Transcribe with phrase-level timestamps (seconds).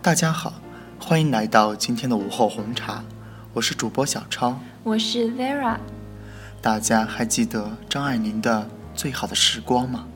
[0.00, 0.54] 大家好，
[0.98, 3.04] 欢迎来到今天的午后红茶，
[3.52, 5.76] 我是主播小超，我是 Vera。
[6.60, 8.68] 大家还记得张爱玲的
[8.98, 10.06] 《最好的时光》吗？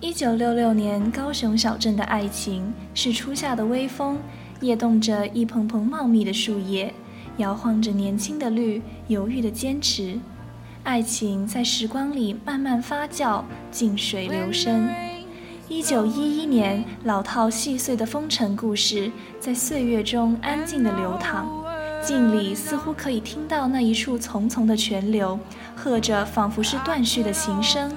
[0.00, 4.18] 一九六六年，高雄小镇的爱情是初夏的微风，
[4.60, 6.92] 叶动着一蓬蓬茂密的树叶，
[7.36, 10.18] 摇晃着年轻的绿，犹豫的坚持。
[10.82, 14.88] 爱情在时光里慢慢发酵，静水流深。
[15.70, 19.08] 一九一一年，老套细碎的风尘故事
[19.38, 21.46] 在岁月中安静地流淌，
[22.02, 25.38] 镜里似乎可以听到那一处淙淙的泉流，
[25.76, 27.88] 和着仿佛是断续的琴声。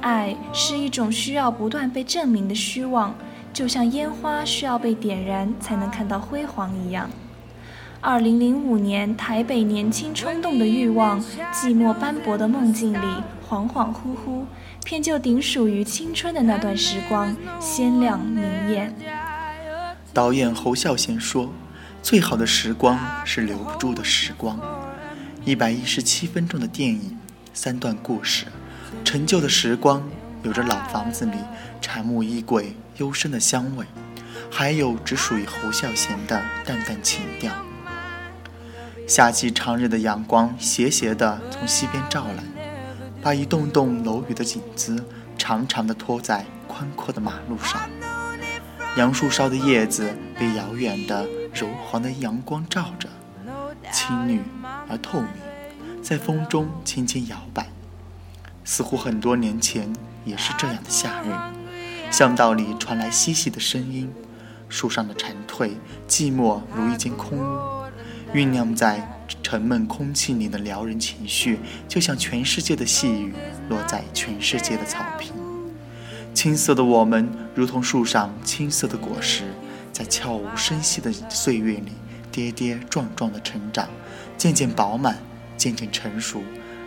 [0.00, 3.12] 爱是一种需要不断被证明的虚妄，
[3.52, 7.10] 就像烟花需要被点燃才能看到辉煌一样。
[8.02, 11.22] 二零零五年，台北年轻冲动的欲望，
[11.52, 13.06] 寂寞斑驳的梦境里，
[13.46, 14.42] 恍恍惚惚，
[14.82, 18.94] 偏就顶属于青春的那段时光，鲜亮明艳。
[20.14, 21.52] 导演侯孝贤说
[22.02, 24.58] ：“最好的时光是留不住的时光。”
[25.44, 27.18] 一百一十七分钟的电影，
[27.52, 28.46] 三段故事，
[29.04, 30.02] 陈旧的时光，
[30.42, 31.36] 有着老房子里
[31.82, 33.84] 柴木衣柜幽深的香味，
[34.50, 37.52] 还有只属于侯孝贤的淡淡情调。
[39.10, 42.44] 夏季长日的阳光斜斜地从西边照来，
[43.20, 45.04] 把一栋栋楼宇的影子
[45.36, 47.80] 长长的拖在宽阔的马路上。
[48.96, 53.08] 杨树梢的叶子被遥远的柔黄的阳光照着，
[53.90, 54.40] 青绿
[54.88, 55.30] 而透明，
[56.00, 57.66] 在风中轻轻摇摆，
[58.64, 59.92] 似乎很多年前
[60.24, 61.34] 也是这样的夏日。
[62.12, 64.08] 巷道里传来嬉戏的声音，
[64.68, 65.72] 树上的蝉蜕
[66.06, 67.79] 寂寞如一间空屋。
[68.32, 69.04] 酝酿在
[69.42, 73.34] 沉闷空气里的撩人情绪，就像全世界的细雨
[73.68, 75.32] 落在全世界的草坪。
[76.32, 79.42] 青涩的我们，如同树上青涩的果实，
[79.92, 81.92] 在悄无声息的岁月里
[82.30, 83.88] 跌跌撞撞的成长，
[84.38, 85.18] 渐渐饱满，
[85.56, 86.40] 渐渐成熟，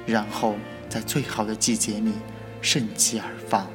[0.06, 0.56] 然后
[0.88, 2.14] 在最好的季节里
[2.62, 3.68] 盛极而放。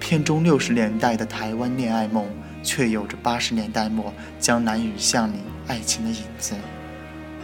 [0.00, 2.26] 片中六十年代的台湾恋爱梦。
[2.66, 5.36] 却有着八十年代末江南雨巷里
[5.68, 6.56] 爱情的影子。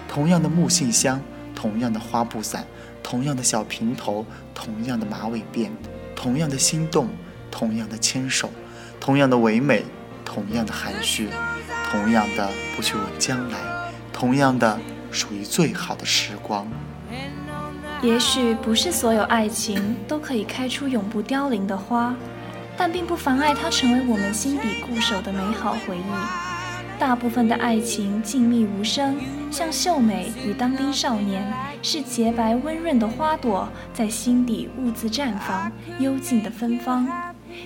[0.09, 1.23] 同样的木信箱，
[1.55, 2.67] 同样的花布伞，
[3.05, 5.71] 同样的小平头，同样的马尾辫，
[6.17, 7.09] 同样的心动，
[7.53, 8.51] 同样的牵手，
[8.99, 9.85] 同样的唯美，
[10.25, 11.29] 同样的含蓄，
[11.91, 13.59] 同样的不去问将来，
[14.13, 14.79] 同样的
[15.13, 16.67] 属于最好的时光。
[18.03, 22.13] 也许不是所有爱情都可以开出永不凋零的花。
[22.77, 26.99] 但并不妨碍它成为我们心底固守的美好回忆。
[26.99, 29.17] 大部分的爱情静谧无声，
[29.51, 31.53] 像秀美与当兵少年，
[31.83, 37.09] 是洁白温润的花朵，在心底兀自绽放，幽静的芬芳。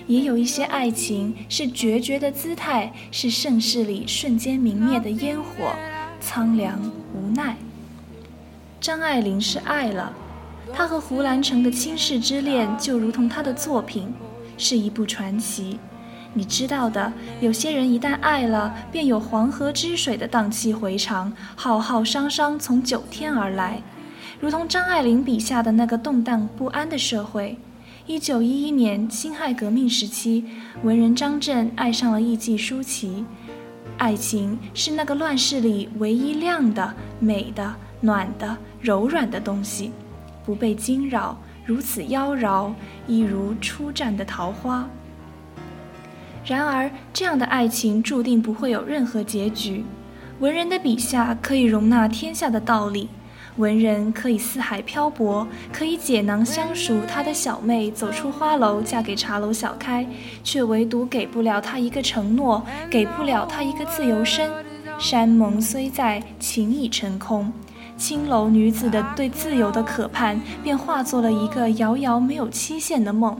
[0.07, 5.75] 也有一些爱情是决绝的姿态，是盛世里瞬间明灭的烟火，
[6.19, 6.79] 苍凉
[7.13, 7.55] 无奈。
[8.81, 10.11] 张爱玲是爱了，
[10.73, 14.11] 她和胡兰成的倾世之恋，就如同她的作品。
[14.57, 15.79] 是一部传奇，
[16.33, 17.13] 你知道的。
[17.39, 23.81] 有些人一旦爱了，便有黄河之水的荡气回肠，浩浩汤汤从九天而来，
[24.39, 27.57] 如同张爱玲笔下的那个动荡不安的社会。
[28.05, 30.45] 一九一一年辛亥革命时期，
[30.81, 33.25] 文人张震爱上了艺妓舒淇，
[33.97, 39.91] 爱情是那个乱世里唯一亮的、美的、暖的、柔软的东西，
[40.45, 41.37] 不被惊扰。
[41.67, 42.71] 如此妖娆，
[43.07, 44.87] 一如初绽的桃花。
[46.45, 49.83] 然而，这样的爱情注定不会有任何结局。
[50.39, 53.09] 文人的笔下可以容纳天下的道理，
[53.57, 60.07] 文人可以四海漂泊，可以解囊相熟他的小妹走出花楼嫁给茶楼小开，
[60.45, 64.49] 却唯独给不了他一个承诺，给不了他一个自由身。
[64.97, 67.51] 山盟虽在，情已成空。
[67.97, 73.35] 青楼女子的对自由的渴盼，便化作了一个遥遥没有期限的梦。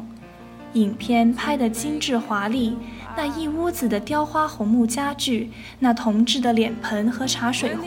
[0.73, 2.75] 影片拍得精致华丽，
[3.15, 5.49] 那一屋子的雕花红木家具，
[5.79, 7.85] 那铜制的脸盆和茶水壶，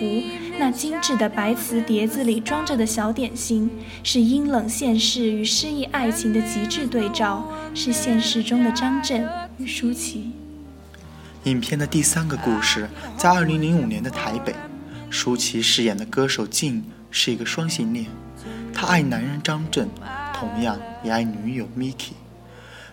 [0.59, 3.71] 那精致的白瓷碟子里装着的小点心，
[4.03, 9.29] 是阴冷现实与诗意爱情的极致对照，是现实中的张震
[9.59, 10.33] 与舒淇。
[11.45, 14.55] 影片的第三个故事，在二零零五年的台北。
[15.11, 18.07] 舒淇饰演的歌手静是一个双性恋，
[18.73, 19.89] 他爱男人张震，
[20.33, 22.13] 同样也爱女友 Miki，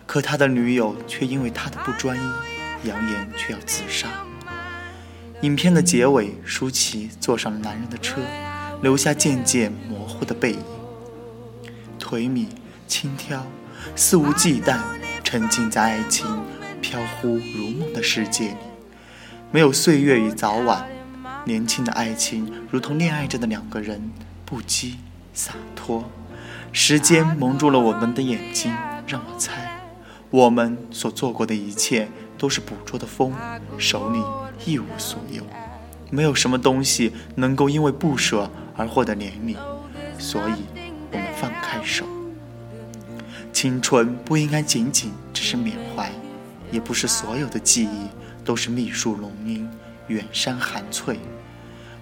[0.04, 4.08] 可他的女友却因为他的不专一，扬言却要自杀。
[5.42, 8.20] 影片的结尾，舒淇坐上了男人的车，
[8.82, 10.62] 留下渐渐模糊的背影，
[12.00, 12.46] 颓靡
[12.88, 13.42] 轻佻，
[13.94, 14.80] 肆无忌惮，
[15.22, 16.26] 沉浸在爱情
[16.82, 18.56] 飘忽如梦的世界里。
[19.52, 20.84] 没有岁月与早晚。
[21.48, 24.12] 年轻的爱情如同恋爱着的两个人，
[24.44, 24.96] 不羁
[25.32, 26.04] 洒脱。
[26.72, 28.70] 时间蒙住了我们的眼睛，
[29.06, 29.80] 让我猜，
[30.28, 32.06] 我们所做过的一切
[32.36, 33.32] 都是捕捉的风，
[33.78, 34.22] 手里
[34.66, 35.42] 一无所有。
[36.10, 39.56] 没有什么东西能够因为不舍而获得怜悯，
[40.18, 40.66] 所以
[41.10, 42.04] 我们放开手。
[43.54, 46.12] 青春不应该仅仅只是缅怀，
[46.70, 48.08] 也不是所有的记忆
[48.44, 49.66] 都是密树浓荫、
[50.08, 51.18] 远山含翠。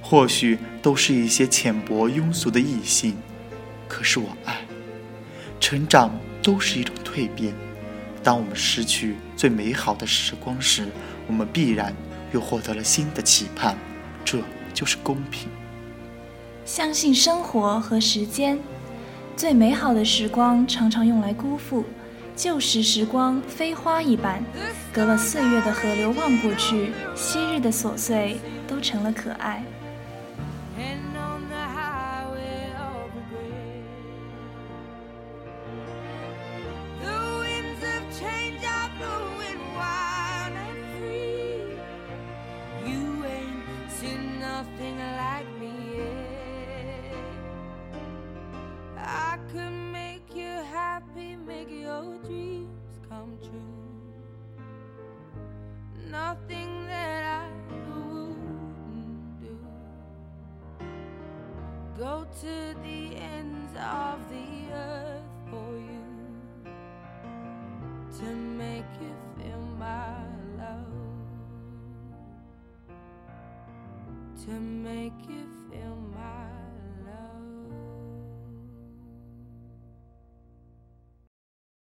[0.08, 3.16] 或许都是一些浅薄庸俗的异性，
[3.88, 4.58] 可是我爱。
[5.58, 7.52] 成长都是一种蜕变。
[8.22, 10.86] 当我们失去最美好的时光时，
[11.26, 11.92] 我们必然
[12.30, 13.76] 又获得了新的期盼。
[14.24, 14.38] 这
[14.72, 15.48] 就是公平。
[16.64, 18.60] 相信生活和时间，
[19.36, 21.84] 最美好的时光常常用来辜负。
[22.36, 24.40] 旧时时光飞花一般，
[24.92, 28.36] 隔了岁月的河流望过去，昔日的琐碎
[28.68, 29.64] 都成了可爱。
[30.78, 33.84] and on the highway of regret.
[37.02, 41.78] The winds of change are blowing wild and free.
[42.90, 47.14] You ain't seen nothing like me yet.
[48.98, 53.62] I could make you happy, make your dreams come true.
[56.10, 56.55] Nothing
[61.98, 66.04] Go to the ends of the earth for you
[68.18, 70.18] to make you feel my
[70.58, 70.92] love,
[74.44, 75.35] to make you